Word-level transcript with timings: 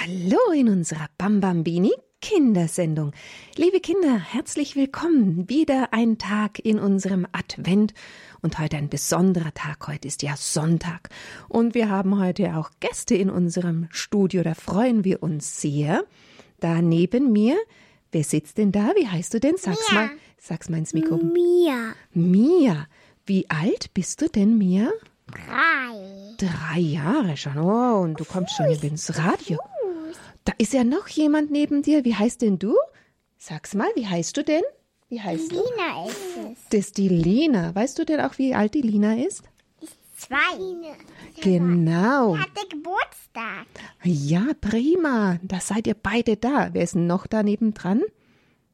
Hallo 0.00 0.52
in 0.54 0.68
unserer 0.68 1.06
Bambambini 1.18 1.90
Kindersendung. 2.20 3.12
Liebe 3.56 3.80
Kinder, 3.80 4.16
herzlich 4.18 4.76
willkommen. 4.76 5.48
Wieder 5.48 5.88
ein 5.92 6.18
Tag 6.18 6.60
in 6.60 6.78
unserem 6.78 7.26
Advent 7.32 7.94
und 8.40 8.58
heute 8.60 8.76
ein 8.76 8.88
besonderer 8.88 9.52
Tag. 9.54 9.88
Heute 9.88 10.06
ist 10.06 10.22
ja 10.22 10.36
Sonntag 10.36 11.08
und 11.48 11.74
wir 11.74 11.90
haben 11.90 12.20
heute 12.20 12.56
auch 12.56 12.70
Gäste 12.78 13.16
in 13.16 13.28
unserem 13.28 13.88
Studio. 13.90 14.42
Da 14.44 14.54
freuen 14.54 15.04
wir 15.04 15.22
uns 15.22 15.60
sehr. 15.60 16.04
Da 16.60 16.80
neben 16.80 17.32
mir, 17.32 17.56
wer 18.12 18.24
sitzt 18.24 18.58
denn 18.58 18.70
da? 18.70 18.92
Wie 18.96 19.08
heißt 19.08 19.34
du 19.34 19.40
denn? 19.40 19.56
Sag's 19.56 19.90
Mia. 19.90 20.00
mal. 20.00 20.10
Sag's 20.38 20.68
mal 20.68 20.78
ins 20.78 20.94
Mikro. 20.94 21.16
Mia. 21.16 21.94
Mia. 22.12 22.86
Wie 23.26 23.50
alt 23.50 23.92
bist 23.94 24.22
du 24.22 24.28
denn, 24.28 24.58
Mia? 24.58 24.90
Drei. 25.26 26.36
Drei 26.38 26.78
Jahre 26.78 27.36
schon. 27.36 27.58
Oh, 27.58 28.00
und 28.00 28.20
du 28.20 28.24
kommst 28.24 28.56
schon 28.56 28.66
ins 28.66 29.18
Radio. 29.18 29.58
Da 30.48 30.54
ist 30.56 30.72
ja 30.72 30.82
noch 30.82 31.08
jemand 31.08 31.50
neben 31.50 31.82
dir. 31.82 32.06
Wie 32.06 32.14
heißt 32.14 32.40
denn 32.40 32.58
du? 32.58 32.74
Sag's 33.36 33.74
mal, 33.74 33.90
wie 33.96 34.06
heißt 34.06 34.34
du 34.34 34.42
denn? 34.42 34.62
Wie 35.10 35.20
heißt 35.20 35.52
du? 35.52 35.56
Lina 35.56 36.06
ist 36.06 36.16
es. 36.16 36.68
Das 36.70 36.80
ist 36.86 36.96
die 36.96 37.10
Lina. 37.10 37.74
Weißt 37.74 37.98
du 37.98 38.06
denn 38.06 38.18
auch, 38.22 38.38
wie 38.38 38.54
alt 38.54 38.72
die 38.72 38.80
Lina 38.80 39.14
ist? 39.18 39.42
Zwei. 40.16 40.38
Genau. 41.42 42.34
Hatte 42.38 42.66
Geburtstag. 42.70 43.66
Ja, 44.04 44.46
prima. 44.58 45.38
Da 45.42 45.60
seid 45.60 45.86
ihr 45.86 45.92
beide 45.92 46.38
da. 46.38 46.70
Wer 46.72 46.84
ist 46.84 46.94
denn 46.94 47.06
noch 47.06 47.26
da 47.26 47.42
nebendran? 47.42 48.00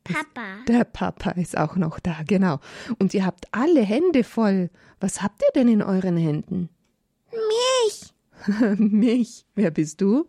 Papa. 0.04 0.62
Der 0.68 0.84
Papa 0.84 1.32
ist 1.32 1.58
auch 1.58 1.74
noch 1.74 1.98
da, 1.98 2.18
genau. 2.24 2.60
Und 3.00 3.14
ihr 3.14 3.26
habt 3.26 3.46
alle 3.50 3.80
Hände 3.82 4.22
voll. 4.22 4.70
Was 5.00 5.22
habt 5.22 5.42
ihr 5.42 5.60
denn 5.60 5.66
in 5.66 5.82
euren 5.82 6.18
Händen? 6.18 6.68
Mich. 7.32 8.14
Mich. 8.78 9.44
Wer 9.56 9.72
bist 9.72 10.00
du? 10.00 10.28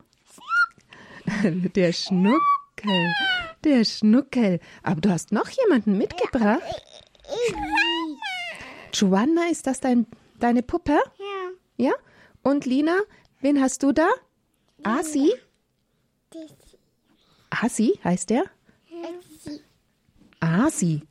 Der 1.75 1.91
Schnuckel. 1.93 3.13
Der 3.63 3.83
Schnuckel. 3.83 4.59
Aber 4.83 5.01
du 5.01 5.09
hast 5.09 5.31
noch 5.31 5.49
jemanden 5.49 5.97
mitgebracht. 5.97 6.61
Joanna, 8.93 9.49
ist 9.51 9.67
das 9.67 9.79
dein, 9.79 10.05
deine 10.39 10.63
Puppe? 10.63 10.97
Ja. 11.17 11.87
Ja? 11.87 11.91
Und 12.43 12.65
Lina, 12.65 12.97
wen 13.41 13.59
hast 13.61 13.83
du 13.83 13.91
da? 13.91 14.07
Asi? 14.83 15.33
Asi 17.49 17.99
heißt 18.03 18.29
der? 18.29 18.43
Asi. 20.39 21.01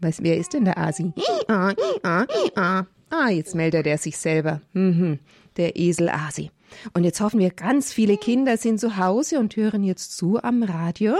Was, 0.00 0.22
wer 0.22 0.36
ist 0.36 0.52
denn 0.52 0.64
der 0.64 0.78
Asi? 0.78 1.12
Ah, 1.48 1.72
ah, 2.02 2.24
ah. 2.54 2.84
Ah, 3.10 3.30
jetzt 3.30 3.54
meldet 3.54 3.86
er 3.86 3.98
sich 3.98 4.18
selber. 4.18 4.60
Mhm, 4.72 5.18
der 5.56 5.76
Esel 5.76 6.08
Asi. 6.10 6.50
Und 6.94 7.04
jetzt 7.04 7.20
hoffen 7.20 7.40
wir, 7.40 7.50
ganz 7.50 7.92
viele 7.92 8.16
Kinder 8.16 8.56
sind 8.56 8.80
zu 8.80 8.96
Hause 8.96 9.38
und 9.38 9.56
hören 9.56 9.84
jetzt 9.84 10.16
zu 10.16 10.42
am 10.42 10.62
Radio. 10.62 11.14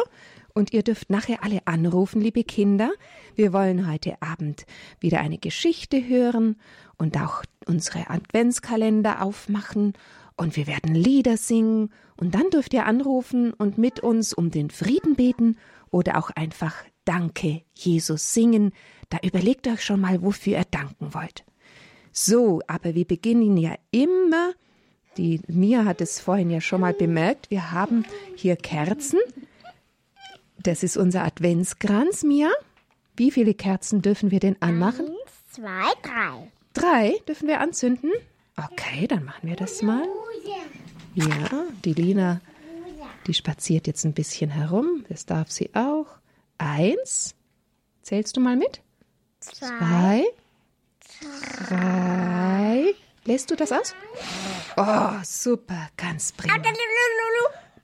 Und 0.55 0.73
ihr 0.73 0.83
dürft 0.83 1.11
nachher 1.11 1.45
alle 1.45 1.61
anrufen, 1.67 2.21
liebe 2.21 2.43
Kinder. 2.43 2.91
Wir 3.37 3.53
wollen 3.53 3.91
heute 3.91 4.21
Abend 4.21 4.67
wieder 4.99 5.21
eine 5.21 5.39
Geschichte 5.39 6.07
hören 6.09 6.57
und 6.97 7.17
auch 7.17 7.43
unsere 7.67 8.11
Adventskalender 8.11 9.23
aufmachen. 9.23 9.93
Und 10.37 10.57
wir 10.57 10.67
werden 10.67 10.95
Lieder 10.95 11.37
singen. 11.37 11.91
Und 12.17 12.35
dann 12.35 12.51
dürft 12.51 12.75
ihr 12.75 12.87
anrufen 12.87 13.53
und 13.53 13.79
mit 13.79 14.01
uns 14.01 14.33
um 14.33 14.51
den 14.51 14.71
Frieden 14.71 15.15
beten 15.15 15.57
oder 15.91 16.19
auch 16.19 16.31
einfach 16.31 16.75
Danke, 17.05 17.63
Jesus 17.75 18.35
singen. 18.35 18.73
Da 19.09 19.19
überlegt 19.23 19.67
euch 19.67 19.83
schon 19.83 20.01
mal, 20.01 20.21
wofür 20.23 20.59
ihr 20.59 20.67
danken 20.71 21.15
wollt. 21.15 21.45
So, 22.13 22.61
aber 22.67 22.95
wir 22.95 23.07
beginnen 23.07 23.57
ja 23.57 23.77
immer, 23.91 24.53
die 25.19 25.41
Mia 25.49 25.85
hat 25.85 26.01
es 26.01 26.21
vorhin 26.21 26.49
ja 26.49 26.61
schon 26.61 26.81
mal 26.81 26.95
bemerkt, 26.95 27.51
wir 27.51 27.73
haben 27.73 28.07
hier 28.37 28.57
Kerzen. 28.57 29.19
Das 30.63 30.83
ist 30.83 30.97
unser 30.97 31.25
Adventskranz, 31.25 32.23
Mia. 32.23 32.51
Wie 33.17 33.31
viele 33.31 33.55
Kerzen 33.55 34.01
dürfen 34.01 34.31
wir 34.31 34.41
denn 34.41 34.57
anmachen? 34.61 35.07
Eins, 35.07 35.53
zwei, 35.53 35.93
drei. 36.03 36.51
Drei 36.73 37.15
dürfen 37.27 37.49
wir 37.49 37.61
anzünden? 37.61 38.13
Okay, 38.57 39.07
dann 39.09 39.25
machen 39.25 39.49
wir 39.49 39.57
das 39.57 39.83
mal. 39.83 40.07
Ja, 41.15 41.65
die 41.85 41.95
Lina, 41.95 42.41
die 43.27 43.35
spaziert 43.35 43.87
jetzt 43.89 44.05
ein 44.05 44.15
bisschen 44.15 44.51
herum. 44.51 45.05
Das 45.09 45.27
darf 45.27 45.51
sie 45.51 45.71
auch. 45.75 46.07
Eins. 46.59 47.35
Zählst 48.03 48.37
du 48.37 48.41
mal 48.41 48.57
mit? 48.57 48.81
Zwei. 49.41 50.25
Zwei. 51.01 51.67
Drei. 51.69 52.95
Lässt 53.25 53.51
du 53.51 53.57
das 53.57 53.73
aus? 53.73 53.95
Oh, 54.81 55.11
super, 55.25 55.89
ganz 55.97 56.31
prima. 56.31 56.55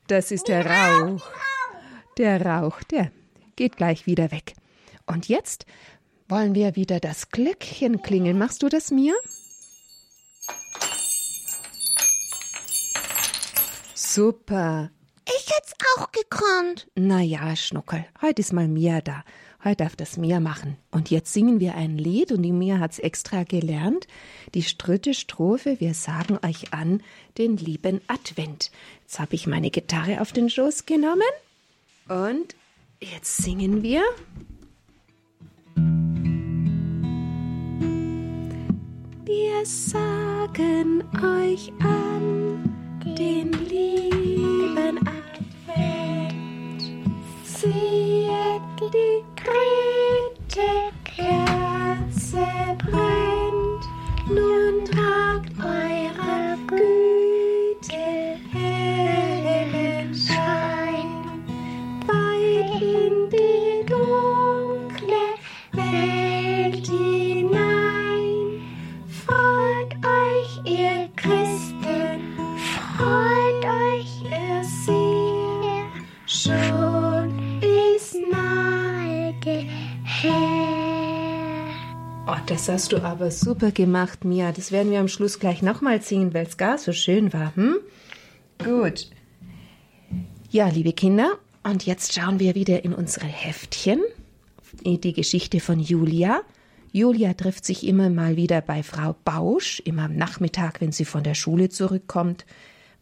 Das 0.07 0.31
ist 0.31 0.47
der 0.47 0.65
Rauch. 0.65 1.27
Der 2.19 2.47
Rauch, 2.47 2.85
der 2.85 3.11
geht 3.57 3.77
gleich 3.77 4.07
wieder 4.07 4.31
weg. 4.31 4.55
Und 5.05 5.27
jetzt 5.27 5.67
wollen 6.29 6.55
wir 6.55 6.77
wieder 6.77 7.01
das 7.01 7.31
Glöckchen 7.31 8.01
klingeln. 8.03 8.39
Machst 8.39 8.63
du 8.63 8.69
das 8.69 8.93
mir? 8.93 9.15
Super. 13.95 14.93
Ich 15.27 15.51
hätt's 15.51 15.75
auch 15.97 16.13
gekonnt. 16.13 16.87
Na 16.95 17.21
ja, 17.21 17.57
Schnuckel, 17.57 18.07
heute 18.23 18.41
ist 18.41 18.53
mal 18.53 18.69
Mia 18.69 19.01
da. 19.01 19.25
Heute 19.65 19.77
darf 19.77 19.97
das 19.97 20.19
Mia 20.19 20.41
machen. 20.41 20.77
Und 20.91 21.11
jetzt 21.11 21.33
singen 21.33 21.59
wir 21.59 21.75
ein 21.75 21.97
Lied 21.97 22.33
und 22.33 22.43
die 22.43 22.53
Mia 22.53 22.81
hat's 22.81 22.99
extra 22.99 23.45
gelernt. 23.45 24.07
Die 24.53 24.63
dritte 24.63 25.15
Strophe, 25.15 25.81
wir 25.81 25.95
sagen 25.95 26.39
euch 26.45 26.75
an 26.75 27.03
den 27.39 27.57
lieben 27.57 28.03
Advent. 28.07 28.71
Jetzt 29.03 29.19
habe 29.19 29.35
ich 29.35 29.47
meine 29.47 29.71
Gitarre 29.71 30.21
auf 30.21 30.33
den 30.33 30.51
Schoß 30.51 30.85
genommen 30.85 31.23
und 32.11 32.55
jetzt 33.01 33.39
singen 33.39 33.83
wir. 33.83 34.03
Wir 39.25 39.65
sagen 39.65 41.03
euch 41.15 41.73
an 41.81 42.71
den 43.17 43.51
lieben 43.67 44.99
Advent. 44.99 46.83
Siehet, 47.45 48.93
die 48.93 49.34
dritte 49.45 50.71
Kerze 51.05 52.47
brennt. 52.79 53.85
Nun 54.29 54.85
tragt 54.87 55.53
eure 55.59 56.57
Güte 56.67 58.39
hellen 58.53 60.15
Schein 60.15 61.11
weit 62.07 62.81
in 62.81 63.31
die 63.31 63.85
dunkle 63.87 65.25
Welt 65.73 66.87
hinein. 66.87 68.63
Freut 69.27 69.93
euch, 70.05 70.51
ihr 70.65 71.09
Christen, 71.17 72.21
freut 72.97 73.65
euch, 73.65 74.23
ihr 74.25 74.65
Seher, 74.65 75.87
das 82.47 82.69
hast 82.69 82.93
du 82.93 83.03
aber 83.03 83.31
super 83.31 83.71
gemacht, 83.71 84.25
Mia. 84.25 84.53
Das 84.53 84.71
werden 84.71 84.93
wir 84.93 85.01
am 85.01 85.09
Schluss 85.09 85.39
gleich 85.39 85.63
nochmal 85.63 86.03
singen, 86.03 86.35
weil 86.35 86.47
es 86.47 86.57
gar 86.57 86.79
so 86.79 86.93
schön 86.93 87.33
war, 87.33 87.55
hm? 87.57 87.77
Gut. 88.63 89.11
Ja, 90.51 90.69
liebe 90.69 90.93
Kinder, 90.93 91.39
und 91.63 91.87
jetzt 91.87 92.13
schauen 92.15 92.41
wir 92.41 92.55
wieder 92.55 92.85
in 92.85 92.93
unsere 92.93 93.27
Heftchen. 93.27 94.03
Die 94.85 95.13
Geschichte 95.13 95.61
von 95.61 95.81
Julia. 95.81 96.43
Julia 96.93 97.33
trifft 97.35 97.65
sich 97.65 97.87
immer 97.87 98.11
mal 98.11 98.37
wieder 98.37 98.61
bei 98.61 98.83
Frau 98.83 99.17
Bausch, 99.25 99.81
immer 99.85 100.05
am 100.05 100.17
Nachmittag, 100.17 100.81
wenn 100.81 100.93
sie 100.93 101.05
von 101.05 101.25
der 101.25 101.35
Schule 101.35 101.71
zurückkommt, 101.71 102.45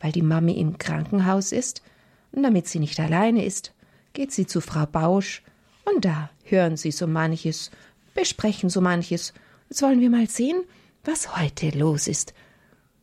weil 0.01 0.13
die 0.13 0.23
Mami 0.23 0.53
im 0.53 0.79
Krankenhaus 0.79 1.53
ist. 1.53 1.83
Und 2.31 2.45
damit 2.45 2.69
sie 2.69 2.79
nicht 2.79 2.99
alleine 3.01 3.45
ist, 3.45 3.75
geht 4.13 4.33
sie 4.33 4.47
zu 4.47 4.61
Frau 4.61 4.87
Bausch 4.87 5.43
und 5.85 6.05
da 6.05 6.31
hören 6.45 6.77
sie 6.77 6.93
so 6.93 7.07
manches, 7.07 7.71
besprechen 8.15 8.71
so 8.71 8.81
manches. 8.81 9.33
Jetzt 9.69 9.83
wollen 9.83 10.01
wir 10.01 10.11
mal 10.11 10.29
sehen, 10.29 10.65
was 11.05 11.37
heute 11.37 11.71
los 11.71 12.07
ist 12.09 12.35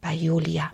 bei 0.02 0.14
Julia. 0.14 0.72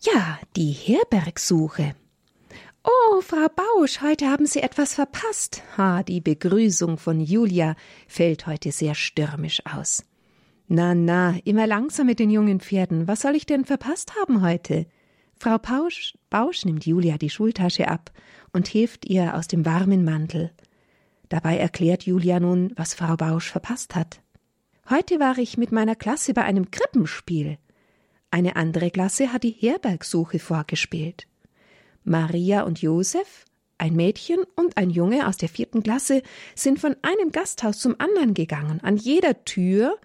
Ja, 0.00 0.38
die 0.56 0.72
Herbergsuche. 0.72 1.94
Oh, 2.84 3.20
Frau 3.20 3.46
Bausch, 3.48 4.00
heute 4.00 4.26
haben 4.26 4.46
Sie 4.46 4.60
etwas 4.60 4.94
verpasst. 4.94 5.62
Ha, 5.76 6.02
die 6.02 6.20
Begrüßung 6.20 6.98
von 6.98 7.20
Julia 7.20 7.76
fällt 8.08 8.46
heute 8.46 8.72
sehr 8.72 8.96
stürmisch 8.96 9.62
aus. 9.64 10.04
Na, 10.68 10.94
na, 10.94 11.36
immer 11.44 11.66
langsam 11.66 12.06
mit 12.06 12.18
den 12.18 12.30
jungen 12.30 12.60
Pferden. 12.60 13.08
Was 13.08 13.20
soll 13.20 13.34
ich 13.34 13.46
denn 13.46 13.64
verpasst 13.64 14.14
haben 14.20 14.42
heute? 14.42 14.86
Frau 15.38 15.58
Pausch, 15.58 16.14
Bausch 16.30 16.64
nimmt 16.64 16.86
Julia 16.86 17.18
die 17.18 17.30
Schultasche 17.30 17.88
ab 17.88 18.12
und 18.52 18.68
hilft 18.68 19.06
ihr 19.06 19.34
aus 19.34 19.48
dem 19.48 19.66
warmen 19.66 20.04
Mantel. 20.04 20.52
Dabei 21.28 21.58
erklärt 21.58 22.04
Julia 22.04 22.38
nun, 22.40 22.72
was 22.76 22.94
Frau 22.94 23.16
Bausch 23.16 23.50
verpasst 23.50 23.94
hat. 23.94 24.20
Heute 24.88 25.18
war 25.18 25.38
ich 25.38 25.56
mit 25.56 25.72
meiner 25.72 25.96
Klasse 25.96 26.34
bei 26.34 26.44
einem 26.44 26.70
Krippenspiel. 26.70 27.58
Eine 28.30 28.56
andere 28.56 28.90
Klasse 28.90 29.32
hat 29.32 29.42
die 29.42 29.50
Herbergsuche 29.50 30.38
vorgespielt. 30.38 31.26
Maria 32.04 32.62
und 32.62 32.82
Josef, 32.82 33.44
ein 33.78 33.94
Mädchen 33.94 34.40
und 34.56 34.76
ein 34.76 34.90
Junge 34.90 35.26
aus 35.26 35.36
der 35.36 35.48
vierten 35.48 35.82
Klasse, 35.82 36.22
sind 36.54 36.78
von 36.78 36.96
einem 37.02 37.32
Gasthaus 37.32 37.78
zum 37.78 37.96
anderen 37.98 38.34
gegangen. 38.34 38.80
An 38.82 38.96
jeder 38.96 39.44
Tür, 39.44 39.98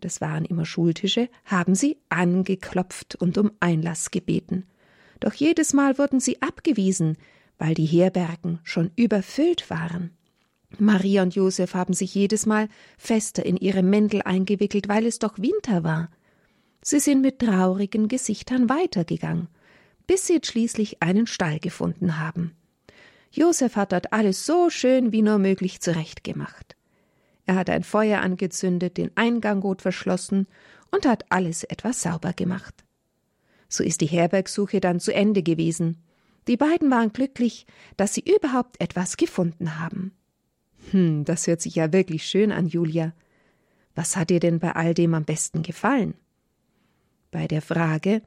das 0.00 0.20
waren 0.20 0.44
immer 0.44 0.64
Schultische, 0.64 1.28
haben 1.44 1.74
sie 1.74 1.98
angeklopft 2.08 3.16
und 3.16 3.38
um 3.38 3.50
Einlass 3.60 4.10
gebeten. 4.10 4.64
Doch 5.20 5.34
jedes 5.34 5.72
Mal 5.72 5.98
wurden 5.98 6.20
sie 6.20 6.40
abgewiesen, 6.42 7.16
weil 7.58 7.74
die 7.74 7.86
Herbergen 7.86 8.60
schon 8.62 8.90
überfüllt 8.94 9.68
waren. 9.70 10.10
Maria 10.78 11.22
und 11.22 11.34
Josef 11.34 11.74
haben 11.74 11.94
sich 11.94 12.14
jedes 12.14 12.46
Mal 12.46 12.68
fester 12.98 13.44
in 13.44 13.56
ihre 13.56 13.82
Mäntel 13.82 14.22
eingewickelt, 14.22 14.88
weil 14.88 15.06
es 15.06 15.18
doch 15.18 15.38
Winter 15.38 15.82
war. 15.82 16.10
Sie 16.82 17.00
sind 17.00 17.22
mit 17.22 17.40
traurigen 17.40 18.06
Gesichtern 18.06 18.68
weitergegangen, 18.68 19.48
bis 20.06 20.26
sie 20.26 20.40
schließlich 20.42 21.02
einen 21.02 21.26
Stall 21.26 21.58
gefunden 21.58 22.18
haben. 22.18 22.54
Josef 23.30 23.76
hat 23.76 23.92
dort 23.92 24.12
alles 24.12 24.46
so 24.46 24.70
schön 24.70 25.12
wie 25.12 25.22
nur 25.22 25.38
möglich 25.38 25.80
zurechtgemacht. 25.80 26.77
Er 27.48 27.54
hat 27.54 27.70
ein 27.70 27.82
Feuer 27.82 28.20
angezündet, 28.20 28.98
den 28.98 29.10
Eingang 29.14 29.62
gut 29.62 29.80
verschlossen 29.80 30.46
und 30.90 31.06
hat 31.06 31.24
alles 31.30 31.64
etwas 31.64 32.02
sauber 32.02 32.34
gemacht. 32.34 32.84
So 33.70 33.82
ist 33.82 34.02
die 34.02 34.06
Herbergsuche 34.06 34.80
dann 34.80 35.00
zu 35.00 35.14
Ende 35.14 35.42
gewesen. 35.42 35.96
Die 36.46 36.58
beiden 36.58 36.90
waren 36.90 37.10
glücklich, 37.10 37.66
dass 37.96 38.12
sie 38.12 38.20
überhaupt 38.20 38.78
etwas 38.82 39.16
gefunden 39.16 39.80
haben. 39.80 40.12
Hm, 40.90 41.24
das 41.24 41.46
hört 41.46 41.62
sich 41.62 41.74
ja 41.74 41.90
wirklich 41.90 42.26
schön 42.26 42.52
an, 42.52 42.66
Julia. 42.66 43.14
Was 43.94 44.18
hat 44.18 44.28
dir 44.28 44.40
denn 44.40 44.58
bei 44.58 44.72
all 44.72 44.92
dem 44.92 45.14
am 45.14 45.24
besten 45.24 45.62
gefallen? 45.62 46.12
Bei 47.30 47.48
der 47.48 47.62
Frage 47.62 48.20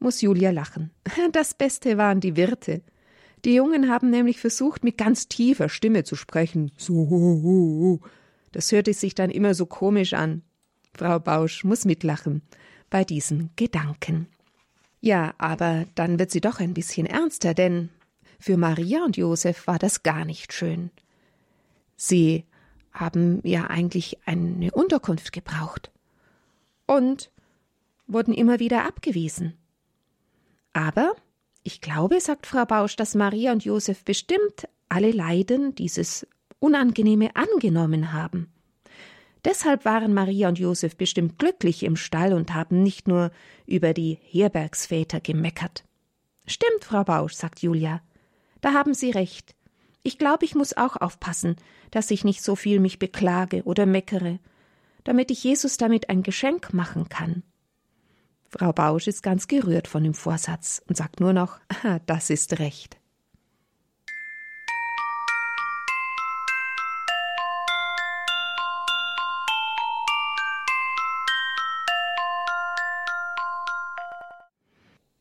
muss 0.00 0.20
Julia 0.22 0.50
lachen. 0.50 0.90
Das 1.30 1.54
Beste 1.54 1.98
waren 1.98 2.18
die 2.18 2.36
Wirte. 2.36 2.82
Die 3.44 3.54
Jungen 3.54 3.88
haben 3.88 4.10
nämlich 4.10 4.40
versucht, 4.40 4.82
mit 4.82 4.98
ganz 4.98 5.28
tiefer 5.28 5.68
Stimme 5.68 6.02
zu 6.02 6.16
sprechen. 6.16 6.72
So. 6.76 8.00
Das 8.52 8.72
hörte 8.72 8.92
sich 8.94 9.14
dann 9.14 9.30
immer 9.30 9.54
so 9.54 9.66
komisch 9.66 10.14
an. 10.14 10.42
Frau 10.94 11.18
Bausch 11.18 11.64
muss 11.64 11.84
mitlachen 11.84 12.42
bei 12.90 13.04
diesen 13.04 13.50
Gedanken. 13.56 14.28
Ja, 15.00 15.34
aber 15.38 15.86
dann 15.94 16.18
wird 16.18 16.30
sie 16.30 16.40
doch 16.40 16.58
ein 16.58 16.74
bisschen 16.74 17.06
ernster, 17.06 17.54
denn 17.54 17.90
für 18.38 18.56
Maria 18.56 19.04
und 19.04 19.16
Josef 19.16 19.66
war 19.66 19.78
das 19.78 20.02
gar 20.02 20.24
nicht 20.24 20.52
schön. 20.52 20.90
Sie 21.96 22.44
haben 22.92 23.40
ja 23.44 23.66
eigentlich 23.66 24.18
eine 24.26 24.70
Unterkunft 24.72 25.32
gebraucht 25.32 25.90
und 26.86 27.30
wurden 28.06 28.32
immer 28.32 28.58
wieder 28.58 28.86
abgewiesen. 28.86 29.56
Aber 30.72 31.14
ich 31.62 31.80
glaube, 31.80 32.20
sagt 32.20 32.46
Frau 32.46 32.64
Bausch, 32.64 32.96
dass 32.96 33.14
Maria 33.14 33.52
und 33.52 33.64
Josef 33.64 34.04
bestimmt 34.04 34.68
alle 34.88 35.10
Leiden 35.10 35.74
dieses 35.74 36.26
Unangenehme 36.58 37.34
angenommen 37.36 38.12
haben. 38.12 38.52
Deshalb 39.44 39.84
waren 39.84 40.12
Maria 40.12 40.48
und 40.48 40.58
Josef 40.58 40.96
bestimmt 40.96 41.38
glücklich 41.38 41.84
im 41.84 41.94
Stall 41.94 42.32
und 42.32 42.52
haben 42.52 42.82
nicht 42.82 43.06
nur 43.06 43.30
über 43.66 43.94
die 43.94 44.18
Herbergsväter 44.22 45.20
gemeckert. 45.20 45.84
Stimmt, 46.46 46.84
Frau 46.84 47.04
Bausch, 47.04 47.34
sagt 47.34 47.62
Julia. 47.62 48.00
Da 48.60 48.72
haben 48.72 48.94
Sie 48.94 49.10
recht. 49.10 49.54
Ich 50.02 50.18
glaube, 50.18 50.44
ich 50.44 50.54
muss 50.54 50.76
auch 50.76 50.96
aufpassen, 50.96 51.56
dass 51.90 52.10
ich 52.10 52.24
nicht 52.24 52.42
so 52.42 52.56
viel 52.56 52.80
mich 52.80 52.98
beklage 52.98 53.62
oder 53.62 53.86
meckere, 53.86 54.38
damit 55.04 55.30
ich 55.30 55.44
Jesus 55.44 55.76
damit 55.76 56.08
ein 56.08 56.22
Geschenk 56.22 56.72
machen 56.72 57.08
kann. 57.08 57.42
Frau 58.48 58.72
Bausch 58.72 59.06
ist 59.06 59.22
ganz 59.22 59.48
gerührt 59.48 59.88
von 59.88 60.02
dem 60.02 60.14
Vorsatz 60.14 60.82
und 60.88 60.96
sagt 60.96 61.20
nur 61.20 61.32
noch, 61.32 61.58
das 62.06 62.30
ist 62.30 62.58
recht. 62.58 62.98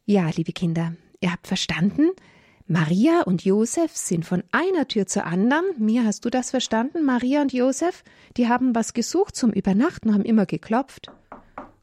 Ja, 0.08 0.30
liebe 0.30 0.52
Kinder, 0.52 0.94
ihr 1.20 1.32
habt 1.32 1.48
verstanden, 1.48 2.12
Maria 2.68 3.22
und 3.22 3.44
Josef 3.44 3.98
sind 3.98 4.24
von 4.24 4.44
einer 4.52 4.88
Tür 4.88 5.08
zur 5.08 5.26
anderen. 5.26 5.66
Mir 5.80 6.06
hast 6.06 6.26
du 6.26 6.30
das 6.30 6.52
verstanden? 6.52 7.04
Maria 7.04 7.42
und 7.42 7.54
Josef, 7.54 8.04
die 8.38 8.48
haben 8.48 8.76
was 8.76 8.94
gesucht 8.94 9.36
zum 9.36 9.52
Übernachten, 9.52 10.14
haben 10.14 10.24
immer 10.24 10.46
geklopft. 10.46 11.12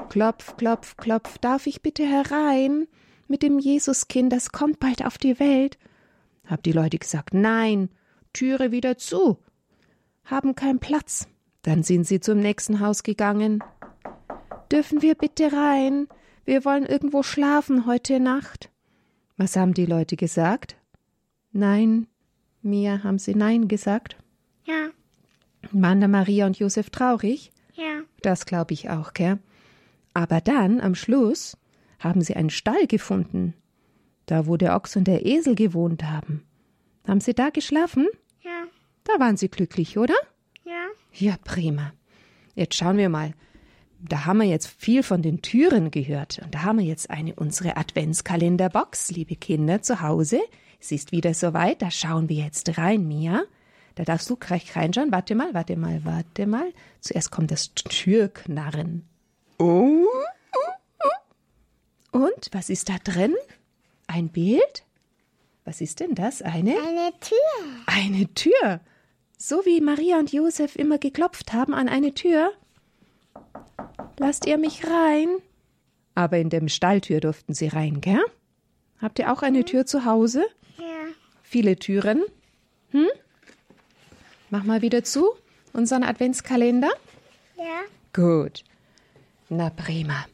Klopf, 0.09 0.57
klopf, 0.57 0.97
klopf, 0.97 1.39
darf 1.39 1.67
ich 1.67 1.83
bitte 1.83 2.05
herein? 2.05 2.87
Mit 3.27 3.43
dem 3.43 3.59
Jesuskind, 3.59 4.33
das 4.33 4.53
kommt 4.53 4.79
bald 4.79 5.05
auf 5.05 5.19
die 5.19 5.41
Welt. 5.41 5.77
Hab 6.47 6.63
die 6.63 6.73
Leute 6.73 6.99
gesagt, 6.99 7.35
nein, 7.35 7.89
Türe 8.33 8.71
wieder 8.71 8.99
zu. 8.99 9.39
Haben 10.25 10.55
keinen 10.55 10.79
Platz. 10.79 11.27
Dann 11.63 11.83
sind 11.83 12.07
sie 12.07 12.21
zum 12.21 12.39
nächsten 12.39 12.79
Haus 12.79 13.03
gegangen. 13.03 13.65
Dürfen 14.71 15.03
wir 15.03 15.17
bitte 15.17 15.53
rein? 15.53 16.07
Wir 16.45 16.65
wollen 16.65 16.87
irgendwo 16.87 17.23
schlafen 17.23 17.87
heute 17.87 18.19
Nacht. 18.19 18.71
Was 19.37 19.57
haben 19.57 19.75
die 19.75 19.87
Leute 19.87 20.17
gesagt? 20.17 20.77
Nein. 21.53 22.09
Mia, 22.63 23.03
haben 23.03 23.19
sie 23.19 23.35
Nein 23.35 23.69
gesagt? 23.69 24.17
Ja. 24.65 24.89
Waren 25.71 26.11
Maria 26.11 26.47
und 26.47 26.59
Josef 26.59 26.91
traurig? 26.91 27.53
Ja. 27.75 28.03
Das 28.23 28.47
glaube 28.47 28.75
ich 28.75 28.91
auch, 28.91 29.13
gell? 29.15 29.39
Aber 30.15 30.41
dann, 30.41 30.81
am 30.81 30.95
Schluss, 30.95 31.57
haben 31.99 32.21
sie 32.21 32.35
einen 32.35 32.51
Stall 32.51 32.87
gefunden. 32.87 33.55
Da, 34.27 34.47
wo 34.47 34.57
der 34.57 34.77
Ochs 34.77 34.97
und 34.97 35.05
der 35.05 35.25
Esel 35.27 35.55
gewohnt 35.55 36.05
haben. 36.05 36.45
Haben 37.07 37.21
sie 37.21 37.35
da 37.35 37.51
geschlafen? 37.51 38.09
Ja. 38.43 38.65
Da 39.05 39.19
waren 39.19 39.37
sie 39.37 39.49
glücklich, 39.49 39.99
oder? 39.99 40.15
Ja. 40.65 40.87
Ja, 41.13 41.37
prima. 41.45 41.93
Jetzt 42.55 42.77
schauen 42.77 42.97
wir 42.97 43.09
mal, 43.09 43.33
da 44.09 44.25
haben 44.25 44.39
wir 44.39 44.47
jetzt 44.47 44.67
viel 44.67 45.03
von 45.03 45.23
den 45.23 45.43
Türen 45.43 45.91
gehört. 45.91 46.41
Und 46.43 46.55
da 46.55 46.63
haben 46.63 46.79
wir 46.79 46.85
jetzt 46.85 47.11
eine 47.11 47.35
unsere 47.35 47.77
Adventskalenderbox, 47.77 49.11
liebe 49.11 49.37
Kinder, 49.37 49.83
zu 49.83 50.01
Hause. 50.01 50.41
Es 50.81 50.91
ist 50.91 51.13
wieder 51.13 51.35
soweit, 51.35 51.83
da 51.83 51.91
schauen 51.91 52.29
wir 52.29 52.45
jetzt 52.45 52.77
rein, 52.79 53.07
Mia. 53.07 53.45
Da 53.95 54.05
darfst 54.05 54.29
du 54.31 54.37
gleich 54.37 54.75
reinschauen. 54.75 55.13
Warte 55.13 55.35
mal, 55.35 55.55
warte 55.55 55.77
mal, 55.77 56.05
warte 56.05 56.47
mal. 56.47 56.73
Zuerst 57.01 57.31
kommt 57.31 57.51
das 57.51 57.75
Türknarren. 57.75 59.07
Oh. 59.59 60.07
Und 62.11 62.49
was 62.53 62.69
ist 62.69 62.89
da 62.89 62.97
drin? 63.03 63.35
Ein 64.07 64.29
Bild? 64.29 64.85
Was 65.65 65.81
ist 65.81 66.01
denn 66.01 66.15
das? 66.15 66.43
Eine? 66.43 66.73
Eine 66.73 67.13
Tür. 67.21 67.37
Eine 67.87 68.35
Tür. 68.35 68.81
So 69.39 69.65
wie 69.65 69.81
Maria 69.81 70.19
und 70.19 70.33
Josef 70.33 70.77
immer 70.77 70.99
geklopft 70.99 71.53
haben 71.53 71.75
an 71.75 71.89
eine 71.89 72.15
Tür. 72.15 72.53
Lasst 74.19 74.47
ihr 74.47 74.59
mich 74.59 74.85
rein? 74.85 75.29
Aber 76.15 76.39
in 76.39 76.51
dem 76.51 76.69
Stalltür 76.69 77.21
durften 77.21 77.55
sie 77.55 77.69
rein, 77.69 78.01
gell? 78.01 78.23
Habt 79.01 79.19
ihr 79.19 79.33
auch 79.33 79.43
eine 79.43 79.65
Tür 79.65 79.87
zu 79.87 80.05
Hause? 80.05 80.45
Ja. 80.79 80.85
Viele 81.43 81.77
Türen? 81.77 82.23
Hm? 82.91 83.09
Mach 84.51 84.65
mal 84.65 84.83
wieder 84.83 85.03
zu, 85.03 85.31
unseren 85.73 86.05
Adventskalender. 86.05 86.91
Ja. 87.57 87.83
Gut. 88.13 88.65
Na 89.49 89.71
prima. 89.71 90.27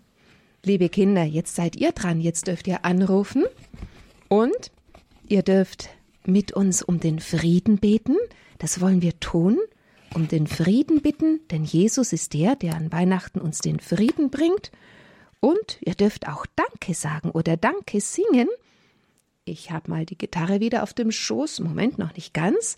Liebe 0.64 0.88
Kinder, 0.88 1.22
jetzt 1.22 1.54
seid 1.54 1.76
ihr 1.76 1.92
dran. 1.92 2.20
Jetzt 2.20 2.48
dürft 2.48 2.66
ihr 2.66 2.84
anrufen 2.84 3.44
und 4.28 4.72
ihr 5.28 5.42
dürft 5.42 5.88
mit 6.26 6.52
uns 6.52 6.82
um 6.82 7.00
den 7.00 7.20
Frieden 7.20 7.78
beten. 7.78 8.16
Das 8.58 8.80
wollen 8.80 9.00
wir 9.02 9.18
tun 9.20 9.58
um 10.14 10.28
den 10.28 10.46
Frieden 10.46 11.02
bitten, 11.02 11.40
denn 11.50 11.64
Jesus 11.64 12.12
ist 12.12 12.34
der, 12.34 12.56
der 12.56 12.74
an 12.74 12.92
Weihnachten 12.92 13.40
uns 13.40 13.58
den 13.58 13.80
Frieden 13.80 14.30
bringt. 14.30 14.70
Und 15.40 15.78
ihr 15.80 15.94
dürft 15.94 16.28
auch 16.28 16.46
Danke 16.56 16.94
sagen 16.94 17.30
oder 17.30 17.56
Danke 17.56 18.00
singen. 18.00 18.48
Ich 19.44 19.70
habe 19.70 19.90
mal 19.90 20.04
die 20.04 20.18
Gitarre 20.18 20.60
wieder 20.60 20.82
auf 20.82 20.92
dem 20.92 21.10
Schoß. 21.10 21.60
Moment, 21.60 21.98
noch 21.98 22.14
nicht 22.14 22.34
ganz. 22.34 22.76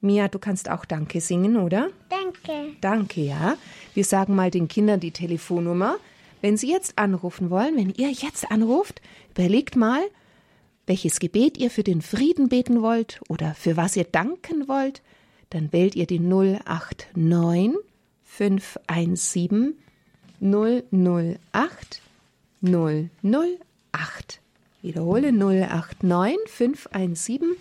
Mia, 0.00 0.28
du 0.28 0.38
kannst 0.38 0.70
auch 0.70 0.84
Danke 0.84 1.20
singen, 1.20 1.56
oder? 1.56 1.90
Danke. 2.08 2.76
Danke, 2.80 3.20
ja. 3.22 3.56
Wir 3.94 4.04
sagen 4.04 4.34
mal 4.34 4.50
den 4.50 4.68
Kindern 4.68 5.00
die 5.00 5.10
Telefonnummer. 5.10 5.96
Wenn 6.42 6.56
sie 6.56 6.70
jetzt 6.70 6.98
anrufen 6.98 7.50
wollen, 7.50 7.76
wenn 7.76 7.90
ihr 7.90 8.10
jetzt 8.10 8.50
anruft, 8.50 9.00
überlegt 9.30 9.74
mal, 9.74 10.02
welches 10.86 11.18
Gebet 11.18 11.58
ihr 11.58 11.70
für 11.70 11.82
den 11.82 12.02
Frieden 12.02 12.48
beten 12.48 12.82
wollt 12.82 13.20
oder 13.28 13.54
für 13.54 13.76
was 13.76 13.96
ihr 13.96 14.04
danken 14.04 14.68
wollt 14.68 15.02
dann 15.50 15.72
wählt 15.72 15.94
ihr 15.94 16.06
die 16.06 16.18
089 16.20 17.76
517 18.24 19.74
008 20.40 22.02
008. 22.62 24.40
Wiederhole 24.82 25.32
089 25.32 26.38
517 26.46 27.56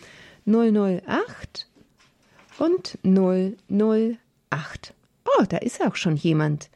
008 0.46 1.68
und 2.60 2.98
008. 3.04 4.94
Oh, 5.25 5.44
da 5.48 5.58
ist 5.58 5.82
auch 5.82 5.96
schon 5.96 6.15
jemand. 6.15 6.70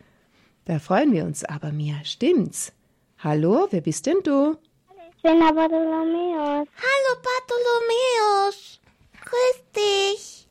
Da 0.65 0.79
freuen 0.79 1.13
wir 1.13 1.25
uns 1.25 1.43
aber, 1.45 1.71
Mia. 1.71 2.03
Stimmt's? 2.03 2.73
Hallo, 3.19 3.67
wer 3.71 3.81
bist 3.81 4.05
denn 4.05 4.21
du? 4.23 4.57
Ich 5.15 5.21
bin 5.23 5.39
der 5.39 5.53
Bartholomäus. 5.53 6.67
Hallo 6.77 7.21
Bartholomäus. 7.21 8.79
Grüß 9.21 9.63
dich. 9.75 10.47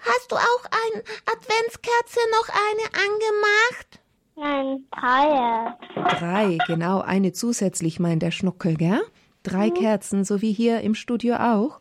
Hast 0.00 0.32
du 0.32 0.36
auch 0.36 0.64
eine 0.70 1.02
Adventskerze 1.26 2.20
noch 2.32 2.48
eine 2.48 2.86
angemacht? 3.04 4.00
Nein, 4.36 4.86
drei. 4.90 5.76
Drei, 6.18 6.58
genau, 6.66 7.00
eine 7.00 7.32
zusätzlich 7.32 8.00
meint 8.00 8.22
der 8.22 8.30
Schnuckel, 8.30 8.76
gell? 8.76 9.02
Drei 9.42 9.70
Kerzen, 9.70 10.24
so 10.24 10.40
wie 10.40 10.52
hier 10.52 10.80
im 10.80 10.94
Studio 10.94 11.36
auch. 11.36 11.80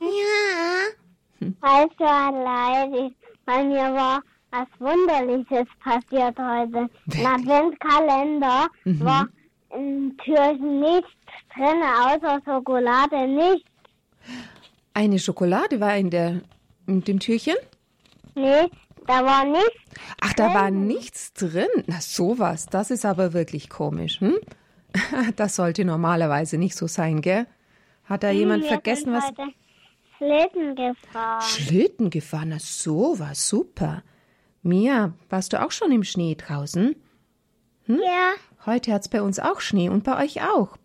Ja. 0.00 1.48
Weißt 1.60 1.94
du, 1.98 2.04
allein, 2.04 3.14
bei 3.44 3.64
mir 3.64 3.92
war 3.94 4.20
was 4.50 4.68
Wunderliches 4.78 5.66
passiert 5.82 6.38
heute. 6.38 6.88
Im 7.12 7.26
Adventskalender 7.26 8.68
war 8.84 9.26
in 9.74 10.16
Türchen 10.18 10.80
nichts 10.80 11.10
drin, 11.54 11.82
außer 11.82 12.40
Schokolade 12.44 13.26
nicht. 13.26 13.66
Eine 14.96 15.18
Schokolade 15.18 15.78
war 15.80 15.94
in, 15.96 16.08
der, 16.08 16.40
in 16.86 17.02
dem 17.04 17.20
Türchen? 17.20 17.56
Nee, 18.34 18.70
da 19.06 19.24
war 19.26 19.44
nichts. 19.44 19.76
Ach, 20.22 20.32
da 20.32 20.54
war 20.54 20.70
nichts 20.70 21.34
drin. 21.34 21.68
Na, 21.86 22.00
sowas, 22.00 22.64
das 22.64 22.90
ist 22.90 23.04
aber 23.04 23.34
wirklich 23.34 23.68
komisch, 23.68 24.20
hm? 24.20 24.38
Das 25.36 25.56
sollte 25.56 25.84
normalerweise 25.84 26.56
nicht 26.56 26.74
so 26.76 26.86
sein, 26.86 27.20
gell? 27.20 27.46
Hat 28.04 28.22
da 28.22 28.30
jemand 28.30 28.62
Wir 28.62 28.70
vergessen, 28.70 29.12
sind 29.20 29.36
was. 29.38 29.48
Schlitten 30.16 30.74
gefahren. 30.74 31.42
Schlitten 31.42 32.08
gefahren, 32.10 32.48
na, 32.48 32.58
sowas, 32.58 33.48
super. 33.50 34.02
Mia, 34.62 35.12
warst 35.28 35.52
du 35.52 35.62
auch 35.62 35.72
schon 35.72 35.92
im 35.92 36.04
Schnee 36.04 36.36
draußen? 36.36 36.96
Ja, 37.86 38.32
Heute 38.64 38.92
hat's 38.94 39.08
bei 39.10 39.20
uns 39.20 39.38
auch 39.38 39.60
Schnee 39.60 39.90
und 39.90 40.04
bei 40.04 40.24
euch 40.24 40.40
auch. 40.42 40.78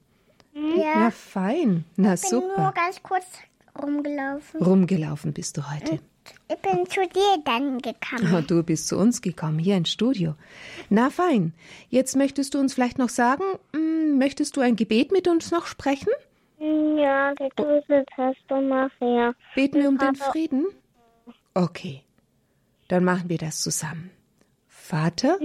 ja. 0.53 1.03
Ja, 1.03 1.11
fein. 1.11 1.85
Na, 1.95 2.13
Ich 2.15 2.21
bin 2.23 2.31
nur 2.31 2.41
super. 2.49 2.73
ganz 2.75 3.01
kurz 3.01 3.25
rumgelaufen. 3.79 4.61
Rumgelaufen 4.61 5.33
bist 5.33 5.57
du 5.57 5.71
heute. 5.71 5.99
Ich 6.49 6.57
bin 6.57 6.85
zu 6.85 7.01
dir 7.01 7.41
dann 7.45 7.79
gekommen. 7.79 8.35
Oh, 8.35 8.41
du 8.45 8.63
bist 8.63 8.87
zu 8.87 8.97
uns 8.97 9.21
gekommen, 9.21 9.57
hier 9.59 9.75
ins 9.77 9.89
Studio. 9.89 10.35
Na 10.89 11.09
fein. 11.09 11.53
Jetzt 11.89 12.15
möchtest 12.15 12.53
du 12.53 12.59
uns 12.59 12.73
vielleicht 12.73 12.97
noch 12.97 13.09
sagen, 13.09 13.43
hm, 13.73 14.17
möchtest 14.17 14.55
du 14.55 14.61
ein 14.61 14.75
Gebet 14.75 15.11
mit 15.11 15.27
uns 15.27 15.51
noch 15.51 15.65
sprechen? 15.65 16.11
Ja, 16.59 17.33
gegrüßet 17.33 18.07
hast 18.17 18.37
du 18.47 18.61
Maria. 18.61 19.33
Beten 19.55 19.79
wir 19.81 19.89
um 19.89 19.97
den 19.97 20.15
Frieden? 20.15 20.67
Okay. 21.55 22.03
Dann 22.87 23.03
machen 23.03 23.29
wir 23.29 23.37
das 23.37 23.61
zusammen. 23.61 24.11
Vater, 24.67 25.39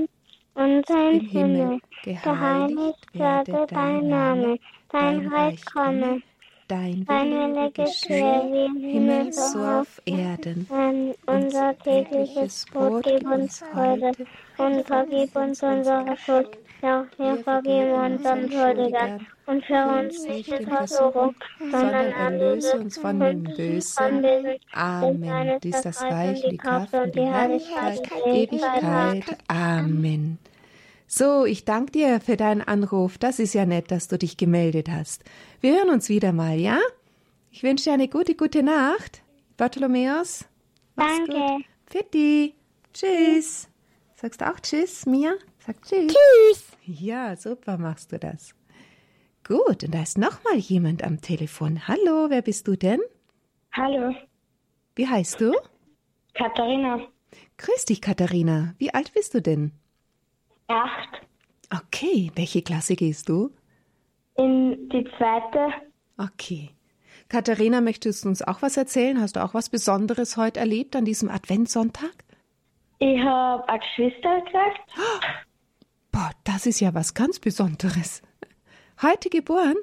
Und 0.55 0.87
sein 0.87 1.21
im 1.21 1.27
Himmel, 1.29 1.81
Himmel, 2.03 2.21
geheiligt 2.23 3.15
werde 3.15 3.67
dein 3.69 4.09
Name, 4.09 4.59
dein 4.91 5.29
Reich 5.29 5.65
komme, 5.65 6.21
dein 6.69 7.07
Wille 7.09 7.71
geschehe 7.73 8.71
Himmel 8.79 9.33
so 9.33 9.59
auf 9.59 10.01
Erden. 10.05 10.67
Erden. 10.71 11.15
Unser 11.27 11.79
tägliches 11.79 12.67
Brot 12.73 13.05
gib 13.05 13.27
uns 13.27 13.63
heute 13.75 14.13
und 14.59 14.87
vergib 14.87 15.35
uns 15.37 15.63
unsere 15.63 16.17
Schuld, 16.17 16.59
ja, 16.83 17.07
wir 17.19 17.37
vergeben 17.39 17.93
unseren 17.93 18.51
Schuldigern. 18.51 19.27
Und 19.47 19.65
für 19.65 20.01
uns 20.01 20.25
nicht 20.25 20.49
in 20.49 20.67
Versuchung, 20.67 21.35
sondern 21.61 22.13
erlöse 22.13 22.79
uns 22.81 22.99
von 22.99 23.21
dem 23.21 23.45
Bösen. 23.45 24.25
Amen. 24.73 25.61
Dies 25.63 25.77
ist 25.77 25.87
das 25.87 26.03
Reich, 26.03 26.43
die 26.51 26.57
Kraft 26.57 26.93
und 26.95 27.15
die 27.15 27.21
Herrlichkeit, 27.21 28.01
Ewigkeit. 28.27 29.25
Amen. 29.47 30.39
So, 31.07 31.45
ich 31.45 31.65
danke 31.65 31.93
dir 31.93 32.21
für 32.21 32.37
deinen 32.37 32.63
Anruf. 32.63 33.17
Das 33.19 33.39
ist 33.39 33.55
ja 33.55 33.65
nett, 33.65 33.91
dass 33.91 34.09
du 34.09 34.19
dich 34.19 34.37
gemeldet 34.37 34.89
hast. 34.91 35.23
Wir 35.61 35.77
hören 35.77 35.91
uns 35.91 36.09
wieder 36.09 36.33
mal, 36.33 36.59
ja? 36.59 36.81
Ich 37.51 37.63
wünsche 37.63 37.85
dir 37.85 37.93
eine 37.95 38.09
gute, 38.09 38.35
gute 38.35 38.63
Nacht. 38.63 39.23
Bartholomäus. 39.57 40.45
Danke. 40.97 41.33
gut. 41.33 41.65
Fitti. 41.87 42.55
Tschüss. 42.93 43.69
Sagst 44.17 44.41
du 44.41 44.51
auch 44.51 44.59
Tschüss, 44.61 45.07
Mia? 45.07 45.35
Sag 45.65 45.81
Tschüss. 45.83 46.13
Tschüss. 46.13 46.65
Ja, 46.87 47.37
super 47.37 47.79
machst 47.79 48.13
du 48.13 48.19
das. 48.19 48.55
Gut, 49.47 49.85
und 49.85 49.95
da 49.95 50.03
ist 50.03 50.19
noch 50.19 50.43
mal 50.43 50.57
jemand 50.57 51.05
am 51.05 51.21
Telefon. 51.21 51.87
Hallo, 51.87 52.31
wer 52.31 52.43
bist 52.43 52.67
du 52.67 52.77
denn? 52.77 53.01
Hallo, 53.73 54.15
Wie 54.97 55.07
heißt 55.07 55.41
du? 55.41 55.53
Katharina. 56.35 57.01
Grüß 57.59 57.85
dich, 57.85 58.01
Katharina. 58.01 58.75
Wie 58.79 58.93
alt 58.93 59.13
bist 59.13 59.35
du 59.35 59.43
denn? 59.43 59.73
Acht. 60.69 61.09
Okay, 61.75 62.31
welche 62.35 62.63
Klasse 62.63 62.97
gehst 62.97 63.29
du? 63.29 63.51
In 64.37 64.89
die 64.91 65.05
zweite. 65.17 65.69
Okay. 66.19 66.71
Katharina, 67.29 67.81
möchtest 67.81 68.25
du 68.25 68.29
uns 68.29 68.43
auch 68.43 68.63
was 68.63 68.77
erzählen? 68.77 69.21
Hast 69.21 69.37
du 69.37 69.45
auch 69.45 69.55
was 69.55 69.69
Besonderes 69.69 70.37
heute 70.37 70.61
erlebt 70.61 70.95
an 70.95 71.05
diesem 71.05 71.29
Adventssonntag? 71.29 72.13
Ich 72.99 73.21
habe 73.21 73.69
eine 73.69 73.81
Geschwister 73.81 74.41
gekriegt. 74.41 74.93
Boah, 76.13 76.31
das 76.45 76.67
ist 76.67 76.81
ja 76.81 76.95
was 76.95 77.15
ganz 77.15 77.39
Besonderes. 77.39 78.23
Heute 79.03 79.29
geboren? 79.29 79.77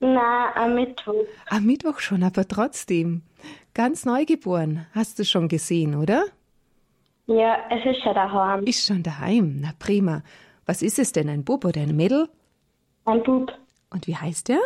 Nein, 0.00 0.52
am 0.54 0.74
Mittwoch. 0.74 1.24
Am 1.48 1.64
Mittwoch 1.64 1.98
schon, 1.98 2.22
aber 2.22 2.46
trotzdem. 2.46 3.22
Ganz 3.74 4.04
neu 4.04 4.24
geboren. 4.24 4.86
Hast 4.92 5.18
du 5.18 5.24
schon 5.24 5.48
gesehen, 5.48 5.96
oder? 5.96 6.24
Ja, 7.28 7.58
es 7.68 7.84
ist 7.84 8.02
schon 8.02 8.14
daheim. 8.14 8.64
Ist 8.64 8.86
schon 8.86 9.02
daheim. 9.02 9.58
Na 9.60 9.72
prima. 9.78 10.22
Was 10.64 10.80
ist 10.80 10.98
es 10.98 11.12
denn, 11.12 11.28
ein 11.28 11.44
Bub 11.44 11.64
oder 11.66 11.82
ein 11.82 11.94
Mädel? 11.94 12.28
Ein 13.04 13.22
Bub. 13.22 13.52
Und 13.90 14.06
wie 14.06 14.16
heißt 14.16 14.48
der? 14.48 14.60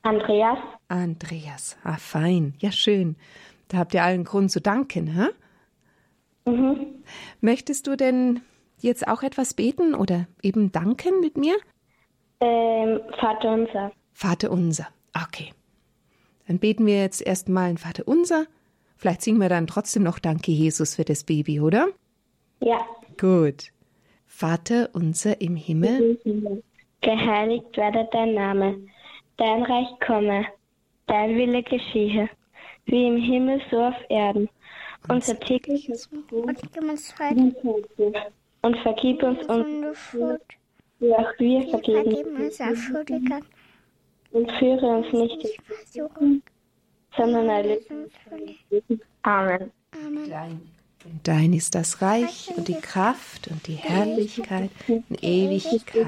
Andreas. 0.00 0.58
Andreas. 0.88 1.76
Ah, 1.84 1.98
fein. 1.98 2.54
Ja, 2.60 2.72
schön. 2.72 3.16
Da 3.68 3.78
habt 3.78 3.92
ihr 3.92 4.02
allen 4.02 4.24
Grund 4.24 4.50
zu 4.50 4.60
danken, 4.60 5.06
hä? 5.06 6.50
Mhm. 6.50 7.04
Möchtest 7.42 7.86
du 7.86 7.96
denn 7.96 8.40
jetzt 8.78 9.06
auch 9.06 9.22
etwas 9.22 9.52
beten 9.52 9.94
oder 9.94 10.26
eben 10.42 10.72
danken 10.72 11.20
mit 11.20 11.36
mir? 11.36 11.56
Ähm, 12.40 13.00
Vater 13.20 13.52
unser. 13.52 13.92
Vater 14.14 14.50
unser. 14.50 14.88
Okay. 15.14 15.52
Dann 16.46 16.58
beten 16.58 16.86
wir 16.86 17.00
jetzt 17.00 17.20
erstmal 17.20 17.68
ein 17.68 17.78
Vater 17.78 18.04
unser. 18.06 18.46
Vielleicht 18.96 19.22
singen 19.22 19.40
wir 19.40 19.48
dann 19.48 19.66
trotzdem 19.66 20.02
noch 20.02 20.18
Danke 20.18 20.52
Jesus 20.52 20.94
für 20.96 21.04
das 21.04 21.24
Baby, 21.24 21.60
oder? 21.60 21.88
Ja. 22.60 22.84
Gut. 23.18 23.72
Vater 24.26 24.90
unser 24.92 25.40
im 25.40 25.56
Himmel, 25.56 26.18
Geheiligt 27.00 27.76
werde 27.76 28.08
dein 28.10 28.34
Name. 28.34 28.78
Dein 29.36 29.62
Reich 29.62 29.88
komme. 30.04 30.46
Dein 31.06 31.36
Wille 31.36 31.62
geschehe. 31.62 32.28
Wie 32.86 33.06
im 33.06 33.16
Himmel 33.16 33.60
so 33.70 33.78
auf 33.80 33.94
Erden. 34.08 34.48
Unser 35.08 35.38
tägliches 35.38 36.08
Brot 36.08 36.46
Und 36.46 36.72
gib 36.72 36.82
uns 36.82 37.14
heute 37.18 37.54
und 38.62 38.76
vergib 38.78 39.22
uns 39.22 39.38
uns, 39.46 39.48
unsere 39.48 39.94
Schuld. 39.94 40.42
wie 40.98 41.14
auch 41.14 41.32
wir 41.38 41.68
vergeben 41.68 42.36
unseren 42.36 42.76
Schuldigern. 42.76 43.44
Und 44.32 44.50
führe 44.58 44.86
uns 44.86 45.12
nicht 45.12 45.44
in 45.44 45.64
Versuchung. 45.64 46.42
Sondern 47.16 47.48
erlöse 47.48 47.86
uns 47.94 48.12
von. 48.28 49.00
Amen. 49.22 49.70
Amen. 50.06 50.60
dein. 51.22 51.52
Ist 51.52 51.74
das 51.74 52.02
Reich 52.02 52.50
und 52.56 52.68
die 52.68 52.74
Kraft 52.74 53.48
und 53.48 53.66
die 53.66 53.74
Herrlichkeit 53.74 54.70
in 54.88 55.04
Ewigkeit. 55.20 56.04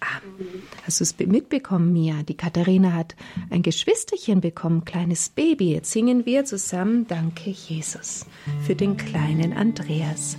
Amen. 0.00 0.62
Hast 0.84 1.00
du 1.00 1.04
es 1.04 1.12
be- 1.12 1.26
mitbekommen, 1.26 1.92
Mia? 1.92 2.22
Die 2.22 2.36
Katharina 2.36 2.92
hat 2.92 3.16
ein 3.50 3.62
Geschwisterchen 3.62 4.40
bekommen, 4.40 4.84
kleines 4.84 5.28
Baby. 5.30 5.72
Jetzt 5.72 5.90
singen 5.92 6.26
wir 6.26 6.44
zusammen 6.44 7.06
Danke, 7.08 7.50
Jesus, 7.50 8.26
für 8.66 8.74
den 8.74 8.96
kleinen 8.96 9.52
Andreas. 9.52 10.36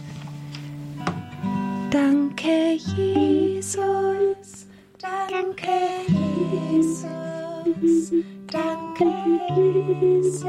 Danke, 1.90 2.74
Jesus. 2.96 4.68
Danke, 5.00 5.68
Jesus. 6.08 7.37
Danke, 8.48 9.06
Jesus. 9.56 10.48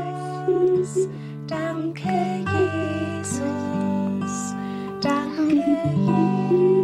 Danke, 1.46 2.44
Jesus. 3.18 3.54
Danke, 5.00 5.54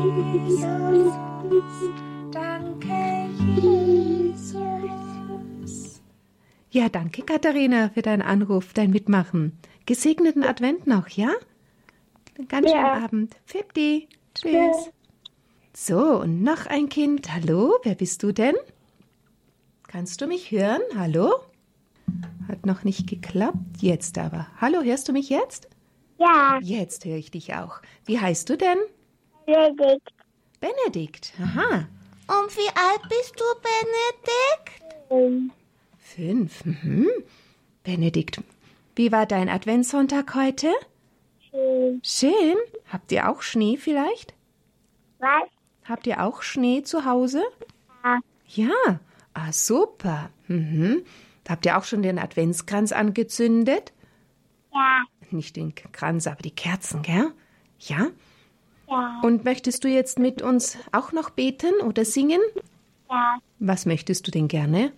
Jesus. 0.00 1.12
Danke, 2.30 3.28
Jesus. 3.56 4.70
Ja, 6.70 6.88
danke, 6.88 7.22
Katharina, 7.22 7.90
für 7.92 8.02
deinen 8.02 8.22
Anruf, 8.22 8.72
dein 8.72 8.90
Mitmachen. 8.90 9.58
Gesegneten 9.86 10.44
Advent 10.44 10.86
noch, 10.86 11.08
ja? 11.08 11.30
Einen 12.40 12.48
ganz 12.48 12.70
schönen 12.70 12.80
Ja. 12.80 13.04
Abend. 13.04 13.36
Pfifti. 13.46 14.08
Tschüss. 14.34 14.90
So, 15.74 16.20
und 16.22 16.42
noch 16.42 16.64
ein 16.66 16.88
Kind. 16.88 17.30
Hallo, 17.34 17.76
wer 17.82 17.94
bist 17.94 18.22
du 18.22 18.32
denn? 18.32 18.54
Kannst 19.88 20.22
du 20.22 20.26
mich 20.26 20.50
hören? 20.50 20.80
Hallo? 20.96 21.34
Hat 22.48 22.64
noch 22.64 22.82
nicht 22.82 23.06
geklappt. 23.06 23.58
Jetzt 23.80 24.16
aber. 24.16 24.46
Hallo, 24.58 24.80
hörst 24.82 25.06
du 25.08 25.12
mich 25.12 25.28
jetzt? 25.28 25.68
Ja, 26.18 26.58
Jetzt 26.62 27.04
höre 27.04 27.16
ich 27.16 27.30
dich 27.30 27.54
auch. 27.54 27.80
Wie 28.06 28.18
heißt 28.18 28.48
du 28.48 28.56
denn? 28.56 28.78
Benedikt. 29.44 30.08
Benedikt. 30.60 31.32
Aha. 31.42 31.88
Und 32.28 32.56
wie 32.56 32.68
alt 32.74 33.02
bist 33.08 33.34
du, 33.38 33.44
Benedikt? 33.60 35.10
Ähm, 35.10 35.50
Fünf. 35.98 36.64
Mhm. 36.64 37.06
Benedikt, 37.84 38.40
wie 38.96 39.12
war 39.12 39.26
dein 39.26 39.48
Adventssonntag 39.50 40.34
heute? 40.34 40.68
Schön. 41.50 42.00
Schön. 42.04 42.56
Habt 42.92 43.12
ihr 43.12 43.28
auch 43.28 43.42
Schnee 43.42 43.76
vielleicht? 43.76 44.34
Was? 45.18 45.48
Habt 45.84 46.06
ihr 46.06 46.22
auch 46.22 46.42
Schnee 46.42 46.82
zu 46.82 47.04
Hause? 47.04 47.42
Ja. 48.04 48.18
Ja. 48.46 49.00
Ah, 49.34 49.52
super. 49.52 50.30
Mhm. 50.48 51.02
Habt 51.48 51.66
ihr 51.66 51.76
auch 51.78 51.84
schon 51.84 52.02
den 52.02 52.18
Adventskranz 52.18 52.92
angezündet? 52.92 53.92
Ja, 54.72 55.02
Nicht 55.30 55.56
den 55.56 55.74
Kranz, 55.74 56.26
aber 56.26 56.42
die 56.42 56.54
Kerzen, 56.54 57.02
gell? 57.02 57.32
Ja. 57.80 58.06
ja, 58.88 59.20
Und 59.22 59.44
möchtest 59.44 59.82
du 59.84 59.88
jetzt 59.88 60.18
mit 60.18 60.42
uns 60.42 60.78
auch 60.92 61.12
noch 61.12 61.30
beten 61.30 61.74
oder 61.84 62.04
singen? 62.04 62.40
ja. 63.10 63.38
Was 63.58 63.84
möchtest 63.84 64.26
du 64.26 64.30
denn 64.30 64.48
gerne? 64.48 64.92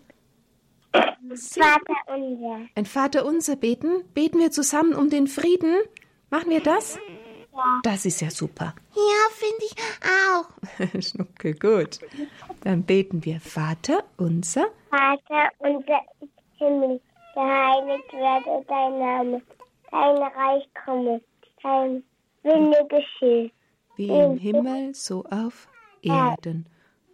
Vater 0.93 1.95
unser. 2.15 2.61
Ein 2.75 2.85
Vater 2.87 3.25
unser 3.25 3.57
beten? 3.57 4.05
Beten 4.15 4.39
wir 4.39 4.51
zusammen 4.51 4.95
um 4.95 5.09
den 5.11 5.27
Frieden? 5.27 5.75
Machen 6.33 6.49
wir 6.49 6.63
das? 6.63 6.99
Ja. 7.53 7.81
Das 7.83 8.07
ist 8.07 8.23
ja 8.23 8.31
super. 8.31 8.75
Ja, 8.95 9.29
finde 9.33 9.65
ich 9.67 9.75
auch. 10.01 11.03
Schnucke, 11.03 11.53
gut. 11.53 11.99
Dann 12.63 12.85
beten 12.85 13.23
wir 13.23 13.39
Vater 13.39 14.03
unser. 14.17 14.69
Vater 14.89 15.51
unser 15.59 16.01
im 16.21 16.31
Himmel, 16.57 17.01
geheiligt 17.35 18.13
werde 18.15 18.65
dein 18.67 18.99
Name. 18.99 19.43
Dein 19.91 20.17
Reich 20.17 20.67
komme, 20.87 21.21
dein 21.63 22.03
Wille 22.45 22.89
geschehe. 22.89 23.51
Wie 23.97 24.09
im 24.09 24.39
Himmel, 24.39 24.95
so 24.95 25.27
auf 25.27 25.69
Erden. 26.01 26.65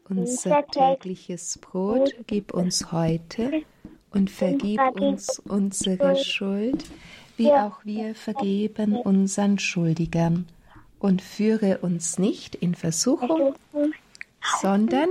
Unser 0.08 0.64
tägliches 0.68 1.58
Brot 1.58 2.14
gib 2.28 2.54
uns 2.54 2.92
heute 2.92 3.64
und 4.12 4.30
vergib 4.30 4.80
uns 4.92 5.40
unsere 5.40 6.14
Schuld, 6.14 6.84
wie 7.38 7.52
auch 7.52 7.84
wir 7.84 8.14
vergeben 8.14 8.96
unseren 8.96 9.58
Schuldigern. 9.58 10.46
Und 10.98 11.22
führe 11.22 11.78
uns 11.78 12.18
nicht 12.18 12.56
in 12.56 12.74
Versuchung, 12.74 13.54
sondern. 14.60 15.10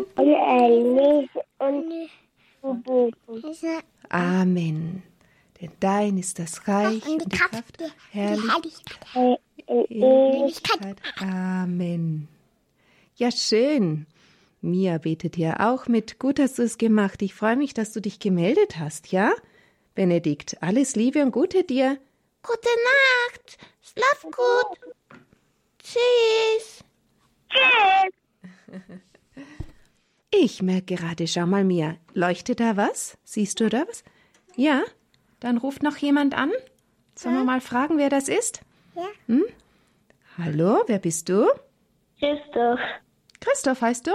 Amen. 4.10 5.04
Denn 5.62 5.72
dein 5.80 6.18
ist 6.18 6.40
das 6.40 6.68
Reich 6.68 7.08
und 7.08 7.26
die 7.26 7.38
Kraft, 7.38 7.78
Herrlichkeit. 8.12 9.40
Ewigkeit. 9.68 10.98
Amen. 11.20 12.28
Ja, 13.16 13.32
schön. 13.32 14.06
Mia 14.62 14.98
betet 14.98 15.38
ja 15.38 15.72
auch 15.72 15.88
mit. 15.88 16.20
Gut 16.20 16.40
hast 16.40 16.60
du 16.60 16.64
es 16.64 16.78
gemacht. 16.78 17.22
Ich 17.22 17.34
freue 17.34 17.56
mich, 17.56 17.74
dass 17.74 17.94
du 17.94 18.02
dich 18.02 18.20
gemeldet 18.20 18.78
hast, 18.78 19.12
ja? 19.12 19.32
Benedikt, 19.96 20.58
alles 20.62 20.96
Liebe 20.96 21.24
und 21.24 21.32
Gute 21.32 21.64
dir. 21.64 21.98
Gute 22.48 22.70
Nacht. 22.92 23.58
Schlaf 23.82 24.22
gut. 24.24 24.94
Tschüss. 25.80 26.84
Ich 30.32 30.62
merke 30.62 30.96
gerade, 30.96 31.28
schau 31.28 31.46
mal, 31.46 31.64
Mia, 31.64 31.98
leuchtet 32.14 32.60
da 32.60 32.78
was? 32.78 33.18
Siehst 33.24 33.60
du 33.60 33.70
da 33.70 33.86
was? 33.88 34.04
Ja? 34.56 34.84
Dann 35.40 35.58
ruft 35.58 35.84
noch 35.84 35.98
jemand 35.98 36.36
an. 36.38 36.52
Sollen 37.16 37.36
wir 37.36 37.44
mal 37.44 37.62
fragen, 37.62 37.98
wer 37.98 38.10
das 38.10 38.28
ist? 38.28 38.62
Ja. 38.96 39.08
Hm? 39.28 39.46
Hallo, 40.38 40.84
wer 40.88 41.00
bist 41.00 41.30
du? 41.30 41.48
Christoph. 42.20 42.80
Christoph 43.40 43.82
heißt 43.82 44.08
du? 44.08 44.12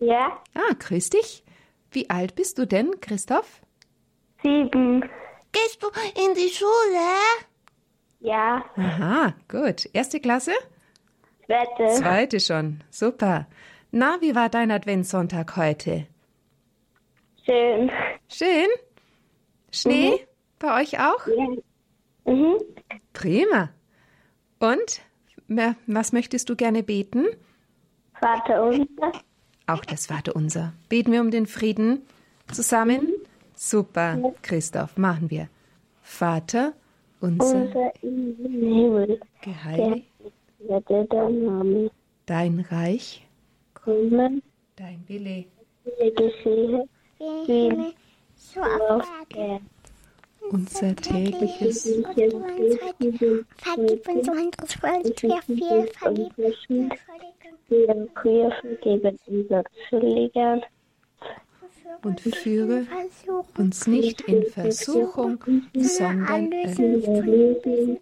Ja, 0.00 0.42
Ah, 0.54 0.74
grüß 0.78 1.10
dich. 1.10 1.44
Wie 1.90 2.10
alt 2.10 2.34
bist 2.34 2.58
du 2.58 2.66
denn, 2.66 3.00
Christoph? 3.00 3.60
sieben. 4.42 5.08
Gehst 5.54 5.82
du 5.82 5.86
in 6.20 6.34
die 6.34 6.50
Schule? 6.50 7.08
Ja, 8.20 8.64
Aha, 8.76 9.34
gut. 9.48 9.88
Erste 9.92 10.18
Klasse? 10.20 10.52
Wette. 11.46 11.94
Zweite 11.94 12.40
schon. 12.40 12.82
Super. 12.90 13.46
Na, 13.90 14.16
wie 14.20 14.34
war 14.34 14.48
dein 14.48 14.70
Adventssonntag 14.70 15.56
heute? 15.56 16.06
Schön. 17.44 17.90
Schön? 18.28 18.68
Schnee? 19.70 20.26
Bei 20.58 20.80
euch 20.82 20.98
auch? 20.98 21.26
Ja. 21.26 22.32
Mhm. 22.32 22.56
Prima. 23.12 23.70
Und? 24.58 25.02
Was 25.86 26.12
möchtest 26.12 26.48
du 26.48 26.56
gerne 26.56 26.82
beten? 26.82 27.26
Vater 28.18 28.64
unser, 28.64 29.12
Auch 29.66 29.84
das 29.84 30.06
Vaterunser. 30.06 30.72
Beten 30.88 31.12
wir 31.12 31.20
um 31.20 31.30
den 31.30 31.46
Frieden 31.46 32.02
zusammen? 32.50 33.12
Super, 33.66 34.18
Christoph, 34.42 34.98
machen 34.98 35.30
wir. 35.30 35.48
Vater 36.02 36.74
unser, 37.22 37.62
unser 37.64 37.92
im 38.02 38.36
Himmel, 38.36 39.18
geheiligt 39.40 40.06
werde 40.58 41.06
dein 41.08 41.44
Name. 41.46 41.90
dein 42.26 42.60
Reich, 42.60 43.26
kommen, 43.72 44.42
dein 44.76 45.02
Wille. 45.08 45.46
Geschehe, 45.84 46.86
wie 47.18 47.94
So 48.36 48.60
auf 48.60 48.90
auf 48.90 49.08
Erden. 49.34 49.70
Unser 50.50 50.94
tägliches 50.96 51.84
Vergib 53.56 54.08
uns 54.08 54.28
unsere 54.28 54.68
Schuld, 54.68 55.22
wir 55.22 55.40
viel 55.40 55.86
vergeben. 55.94 56.32
Wir 57.68 58.08
wir 58.22 58.52
vergeben 58.60 59.18
unseren 59.26 59.64
Schuldigern 59.88 60.60
und 62.02 62.20
führe 62.20 62.86
uns 63.56 63.86
nicht 63.86 64.22
in 64.22 64.44
Versuchung, 64.46 65.42
sondern 65.74 66.52
erlöse 66.52 68.00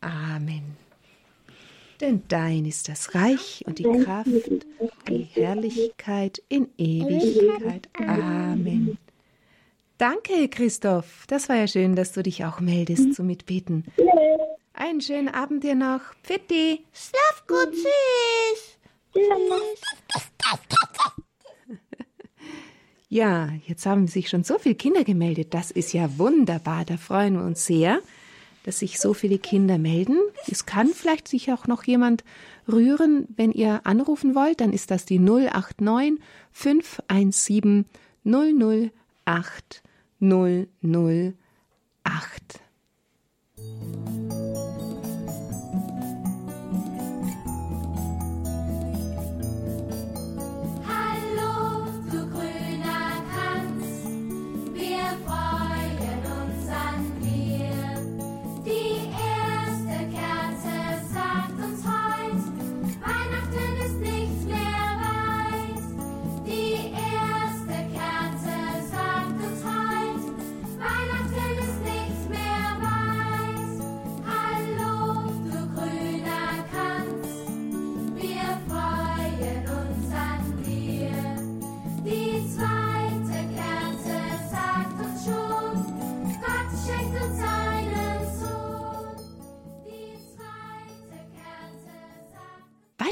Amen. 0.00 0.76
Denn 2.00 2.22
dein 2.26 2.64
ist 2.64 2.88
das 2.88 3.14
Reich 3.14 3.62
und 3.66 3.78
die 3.78 3.84
Kraft 3.84 4.26
und 4.26 4.66
die 5.08 5.22
Herrlichkeit 5.22 6.42
in 6.48 6.68
Ewigkeit. 6.76 7.88
Amen. 7.96 8.98
Danke, 9.98 10.48
Christoph. 10.48 11.26
Das 11.28 11.48
war 11.48 11.54
ja 11.54 11.68
schön, 11.68 11.94
dass 11.94 12.10
du 12.12 12.24
dich 12.24 12.44
auch 12.44 12.58
meldest 12.58 13.14
zum 13.14 13.28
Mitbeten. 13.28 13.84
Einen 14.72 15.00
schönen 15.00 15.28
Abend 15.28 15.62
dir 15.62 15.76
noch. 15.76 16.00
Pfitti. 16.24 16.84
Schlaf 16.92 17.46
gut. 17.46 17.70
Tschüss. 17.70 18.78
Ja, 23.12 23.50
jetzt 23.66 23.84
haben 23.84 24.08
sich 24.08 24.30
schon 24.30 24.42
so 24.42 24.56
viele 24.58 24.74
Kinder 24.74 25.04
gemeldet. 25.04 25.52
Das 25.52 25.70
ist 25.70 25.92
ja 25.92 26.16
wunderbar. 26.16 26.86
Da 26.86 26.96
freuen 26.96 27.34
wir 27.34 27.44
uns 27.44 27.66
sehr, 27.66 28.00
dass 28.64 28.78
sich 28.78 28.98
so 28.98 29.12
viele 29.12 29.38
Kinder 29.38 29.76
melden. 29.76 30.16
Es 30.50 30.64
kann 30.64 30.88
vielleicht 30.88 31.28
sich 31.28 31.52
auch 31.52 31.66
noch 31.66 31.84
jemand 31.84 32.24
rühren. 32.66 33.28
Wenn 33.36 33.52
ihr 33.52 33.82
anrufen 33.84 34.34
wollt, 34.34 34.62
dann 34.62 34.72
ist 34.72 34.90
das 34.90 35.04
die 35.04 35.18
089 35.18 36.24
517 36.52 37.84
008 38.24 39.82
008. 40.18 41.02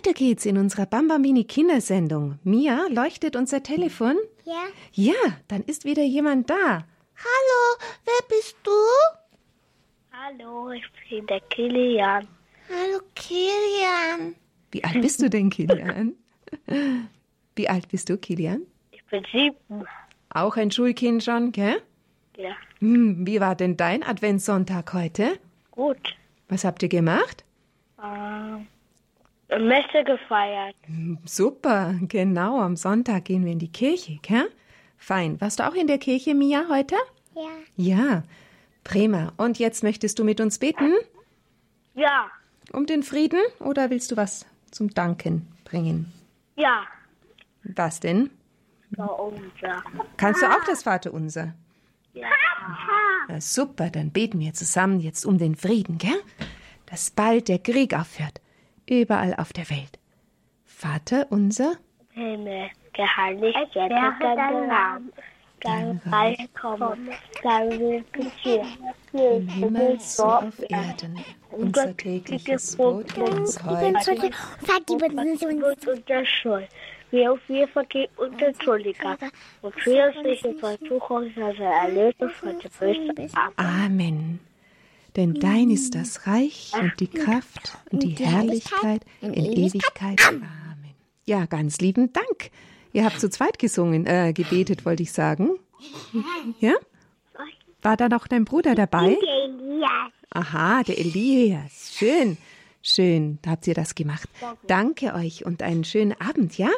weiter 0.01 0.15
geht's 0.15 0.47
in 0.47 0.57
unserer 0.57 0.87
Bambamini 0.87 1.45
Kindersendung. 1.45 2.39
Mia, 2.43 2.87
leuchtet 2.89 3.37
unser 3.37 3.63
Telefon? 3.63 4.17
Ja. 4.47 4.63
Ja, 4.93 5.13
dann 5.49 5.63
ist 5.65 5.85
wieder 5.85 6.03
jemand 6.03 6.49
da. 6.49 6.87
Hallo, 7.17 7.79
wer 8.07 8.27
bist 8.29 8.57
du? 8.63 8.71
Hallo, 10.11 10.71
ich 10.71 10.85
bin 11.11 11.27
der 11.27 11.41
Kilian. 11.41 12.27
Hallo, 12.71 13.01
Kilian. 13.15 14.37
Wie 14.71 14.83
alt 14.85 15.03
bist 15.03 15.21
du 15.21 15.29
denn, 15.29 15.51
Kilian? 15.51 16.15
Wie 17.57 17.69
alt 17.69 17.89
bist 17.89 18.09
du, 18.09 18.17
Kilian? 18.17 18.63
Ich 18.93 19.05
bin 19.05 19.23
sieben. 19.31 19.85
Auch 20.31 20.57
ein 20.57 20.71
Schulkind 20.71 21.23
schon, 21.25 21.53
gell? 21.53 21.83
Ja, 22.39 22.57
Hm, 22.79 23.27
wie 23.27 23.39
war 23.41 23.55
denn 23.55 23.77
dein 23.77 24.03
Adventssonntag 24.03 24.95
heute? 24.95 25.39
gut. 25.73 26.17
Was 26.49 26.65
habt 26.65 26.83
ihr 26.83 26.89
gemacht? 26.89 27.45
Ähm, 28.03 28.67
Messe 29.59 30.05
gefeiert. 30.05 30.77
Super, 31.25 31.95
genau, 32.03 32.61
am 32.61 32.77
Sonntag 32.77 33.25
gehen 33.25 33.45
wir 33.45 33.53
in 33.53 33.59
die 33.59 33.73
Kirche, 33.73 34.19
gell? 34.23 34.49
Fein. 34.97 35.41
Warst 35.41 35.59
du 35.61 35.69
auch 35.69 35.75
in 35.75 35.87
der 35.87 35.99
Kirche, 35.99 36.35
Mia, 36.35 36.67
heute? 36.69 36.95
Ja. 37.35 37.49
Ja, 37.77 38.23
prima. 38.85 39.33
Und 39.37 39.59
jetzt 39.59 39.83
möchtest 39.83 40.19
du 40.19 40.25
mit 40.25 40.41
uns 40.41 40.59
beten? 40.59 40.93
Ja, 41.95 42.31
Um 42.73 42.87
den 42.87 43.03
Frieden 43.03 43.41
oder 43.59 43.91
willst 43.91 44.13
du 44.13 44.17
was 44.17 44.47
zum 44.71 44.91
Danken 44.95 45.49
bringen? 45.65 46.13
ja. 46.57 46.83
Was 47.77 48.01
denn? 48.01 48.31
War 48.93 49.21
unser. 49.21 49.85
Kannst 50.17 50.41
du 50.43 50.47
auch 50.47 50.65
das 50.67 50.83
Vaterunser? 50.83 51.53
Ja. 52.15 52.27
Na 53.29 53.39
super, 53.41 53.91
dann 53.91 54.11
beten 54.13 54.41
wir 54.41 54.55
zusammen 54.55 54.99
jetzt 55.01 55.27
um 55.27 55.37
den 55.37 55.55
Frieden, 55.57 55.99
gell? 55.99 56.19
Dass 56.87 57.11
bald 57.11 57.49
der 57.49 57.59
Krieg 57.59 57.93
aufhört. 57.95 58.40
Überall 58.91 59.35
auf 59.37 59.53
der 59.53 59.71
Welt. 59.71 60.01
Vater 60.65 61.27
unser, 61.31 61.77
Himmel, 62.11 62.71
geheiligt 62.93 63.75
werde 63.77 63.95
dein 64.21 64.67
Name. 64.67 65.13
Dein 65.61 66.01
Reich 66.07 66.49
komme, 66.61 66.97
dein 67.41 67.71
Wille 67.71 68.05
geschehe. 68.11 68.65
Wie 69.13 69.37
im 69.37 69.47
Himmel 69.47 70.01
so 70.01 70.25
auf 70.25 70.59
Erden. 70.69 71.25
Unser 71.53 71.97
tägliches 71.97 72.77
Brot 72.77 73.07
gib 73.15 73.29
uns 73.29 73.63
heute. 73.63 74.31
Vergib 74.61 75.03
uns 75.03 75.43
Und 75.43 75.87
unser 75.87 76.25
Schuld. 76.25 76.69
Wie 77.13 77.29
auch 77.29 77.39
wir 77.47 77.69
vergeben 77.69 78.13
unseren 78.17 78.61
Schuldiger. 78.61 79.17
Und 79.63 79.75
führe 79.81 80.09
uns 80.09 80.23
nicht 80.25 80.45
in 80.45 80.59
Versuchung, 80.59 81.31
sondern 81.33 81.57
erlöse 81.61 82.25
uns 82.25 82.33
von 82.33 82.59
dem 82.59 82.71
Bösen. 82.81 83.31
Amen. 83.57 84.41
Denn 85.17 85.35
dein 85.35 85.71
ist 85.71 85.95
das 85.95 86.27
Reich 86.27 86.73
und 86.81 86.93
die 87.01 87.09
Kraft 87.09 87.79
und 87.91 88.03
die 88.03 88.15
Herrlichkeit 88.15 89.05
in 89.21 89.35
Ewigkeit. 89.35 90.21
Amen. 90.27 90.49
Ja, 91.27 91.47
ganz 91.47 91.79
lieben 91.79 92.13
Dank. 92.13 92.51
Ihr 92.93 93.05
habt 93.05 93.21
zu 93.21 93.31
zweit 93.31 93.59
gesungen, 93.59 94.07
äh, 94.07 94.33
gebetet, 94.33 94.85
wollte 94.85 95.03
ich 95.03 95.13
sagen. 95.13 95.51
Ja? 96.61 96.75
War 97.83 97.97
da 97.97 98.09
noch 98.09 98.27
dein 98.27 98.45
Bruder 98.45 98.75
dabei? 98.75 99.17
Ja. 99.81 100.11
Aha, 100.31 100.83
der 100.83 100.99
Elias. 100.99 101.93
Schön, 101.95 102.37
schön, 102.83 103.39
da 103.43 103.53
habt 103.53 103.67
ihr 103.67 103.75
das 103.75 103.95
gemacht. 103.95 104.29
Danke 104.67 105.15
euch 105.15 105.45
und 105.45 105.63
einen 105.63 105.85
schönen 105.85 106.21
Abend, 106.21 106.59
ja? 106.59 106.71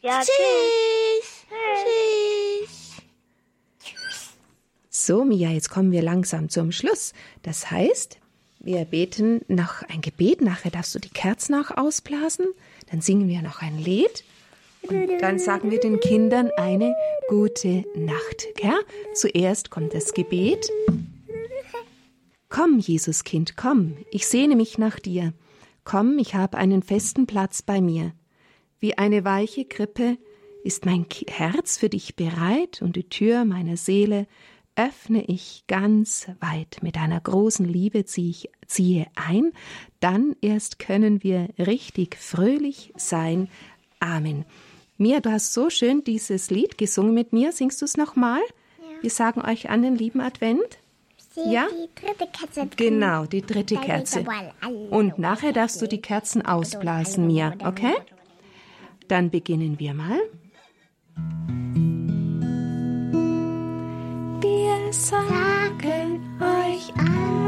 Ja, 0.00 0.20
Tschüss. 0.20 1.46
Tschüss. 1.48 2.27
So, 5.06 5.24
Mia, 5.24 5.50
jetzt 5.50 5.70
kommen 5.70 5.92
wir 5.92 6.02
langsam 6.02 6.48
zum 6.48 6.72
Schluss. 6.72 7.12
Das 7.42 7.70
heißt, 7.70 8.18
wir 8.58 8.84
beten 8.84 9.42
noch 9.46 9.82
ein 9.84 10.00
Gebet, 10.00 10.40
nachher 10.40 10.72
darfst 10.72 10.92
du 10.92 10.98
die 10.98 11.08
Kerzen 11.08 11.54
auch 11.54 11.70
ausblasen, 11.76 12.46
dann 12.90 13.00
singen 13.00 13.28
wir 13.28 13.40
noch 13.40 13.62
ein 13.62 13.78
Lied 13.78 14.24
und 14.82 15.08
dann 15.20 15.38
sagen 15.38 15.70
wir 15.70 15.78
den 15.78 16.00
Kindern 16.00 16.50
eine 16.56 16.96
gute 17.28 17.84
Nacht. 17.94 18.48
Gell? 18.56 18.74
Zuerst 19.14 19.70
kommt 19.70 19.94
das 19.94 20.14
Gebet. 20.14 20.68
Komm, 22.48 22.80
Jesuskind, 22.80 23.56
komm, 23.56 23.96
ich 24.10 24.26
sehne 24.26 24.56
mich 24.56 24.78
nach 24.78 24.98
dir. 24.98 25.32
Komm, 25.84 26.18
ich 26.18 26.34
habe 26.34 26.58
einen 26.58 26.82
festen 26.82 27.28
Platz 27.28 27.62
bei 27.62 27.80
mir. 27.80 28.14
Wie 28.80 28.98
eine 28.98 29.24
weiche 29.24 29.64
Krippe 29.64 30.18
ist 30.64 30.86
mein 30.86 31.06
Herz 31.28 31.78
für 31.78 31.88
dich 31.88 32.16
bereit 32.16 32.82
und 32.82 32.96
die 32.96 33.08
Tür 33.08 33.44
meiner 33.44 33.76
Seele 33.76 34.26
öffne 34.78 35.24
ich 35.24 35.64
ganz 35.66 36.28
weit. 36.40 36.78
Mit 36.82 36.96
einer 36.96 37.20
großen 37.20 37.66
Liebe 37.66 38.04
ziehe 38.04 38.30
ich 38.30 38.50
ziehe 38.66 39.06
ein, 39.14 39.52
dann 40.00 40.36
erst 40.40 40.78
können 40.78 41.22
wir 41.22 41.48
richtig 41.58 42.16
fröhlich 42.16 42.92
sein. 42.96 43.48
Amen. 43.98 44.44
Mia, 44.96 45.20
du 45.20 45.30
hast 45.30 45.52
so 45.52 45.70
schön 45.70 46.04
dieses 46.04 46.50
Lied 46.50 46.78
gesungen 46.78 47.14
mit 47.14 47.32
mir. 47.32 47.52
Singst 47.52 47.80
du 47.80 47.86
es 47.86 47.96
nochmal? 47.96 48.40
Wir 49.00 49.10
sagen 49.10 49.42
euch 49.42 49.70
an 49.70 49.82
den 49.82 49.96
lieben 49.96 50.20
Advent. 50.20 50.78
Ja? 51.46 51.66
Die 51.70 51.88
dritte 51.94 52.28
Katze. 52.32 52.68
Genau, 52.76 53.24
die 53.26 53.42
dritte 53.42 53.76
Kerze. 53.76 54.24
Und 54.90 55.18
nachher 55.18 55.52
darfst 55.52 55.80
du 55.80 55.86
die 55.86 56.00
Kerzen 56.00 56.44
ausblasen, 56.44 57.26
Mia, 57.26 57.54
okay? 57.64 57.94
Dann 59.06 59.30
beginnen 59.30 59.78
wir 59.78 59.94
mal. 59.94 60.18
Sagen 64.90 66.22
euch 66.40 66.94
an 66.96 67.47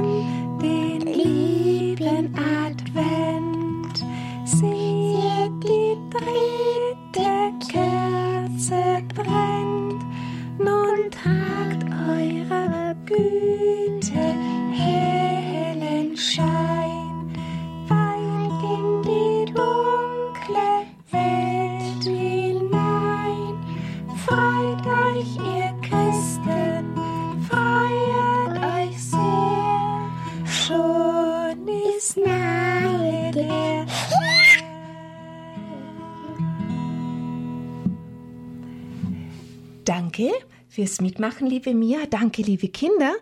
Danke 39.91 40.31
fürs 40.69 41.01
Mitmachen, 41.01 41.49
liebe 41.49 41.75
Mia. 41.75 42.07
Danke, 42.09 42.43
liebe 42.43 42.69
Kinder. 42.69 43.13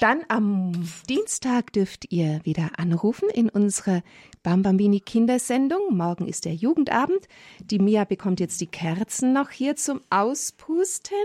Dann 0.00 0.24
am 0.26 0.72
Dienstag 1.08 1.72
dürft 1.72 2.10
ihr 2.10 2.40
wieder 2.42 2.70
anrufen 2.76 3.30
in 3.30 3.48
unsere 3.48 4.02
Bambambini 4.42 4.98
Kindersendung. 4.98 5.96
Morgen 5.96 6.26
ist 6.26 6.44
der 6.44 6.54
Jugendabend. 6.54 7.28
Die 7.60 7.78
Mia 7.78 8.02
bekommt 8.02 8.40
jetzt 8.40 8.60
die 8.60 8.66
Kerzen 8.66 9.32
noch 9.32 9.50
hier 9.50 9.76
zum 9.76 10.00
Auspusten 10.10 11.24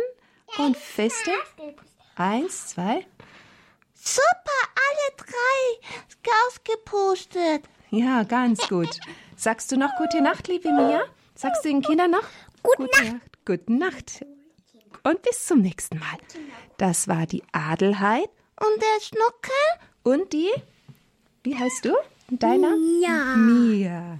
und 0.59 0.77
feste. 0.77 1.31
Eins, 2.15 2.67
zwei. 2.67 3.03
Super, 3.95 4.61
alle 4.75 5.17
drei 5.17 6.29
ausgepustet. 6.45 7.63
Ja, 7.89 8.21
ganz 8.21 8.67
gut. 8.69 8.99
Sagst 9.35 9.71
du 9.71 9.77
noch 9.77 9.95
gute 9.97 10.21
Nacht, 10.21 10.47
liebe 10.47 10.71
Mia? 10.71 11.01
Sagst 11.33 11.65
du 11.65 11.69
den 11.69 11.81
Kindern 11.81 12.11
noch? 12.11 12.27
Gute, 12.61 12.83
Nacht. 12.83 13.21
Gute 13.43 13.73
Nacht. 13.73 14.23
Und 15.03 15.21
bis 15.21 15.45
zum 15.45 15.61
nächsten 15.61 15.99
Mal. 15.99 16.17
Das 16.77 17.07
war 17.07 17.25
die 17.25 17.43
Adelheid 17.51 18.29
Und 18.59 18.81
der 18.81 19.01
Schnuckel? 19.01 19.51
und 20.03 20.33
die, 20.33 20.49
wie 21.43 21.55
heißt 21.57 21.85
du? 21.85 21.93
Deiner? 22.29 22.73
Ja. 23.01 23.35
Mia. 23.35 24.19